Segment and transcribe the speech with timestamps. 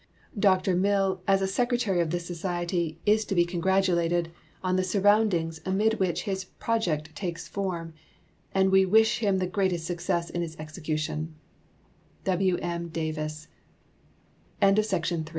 [0.39, 4.31] Dr Mill, as a secretary of this society, is to be congratulated
[4.63, 7.93] on the surroundings amid which his project takes form,
[8.51, 11.27] and we wish him the greatest success in its executio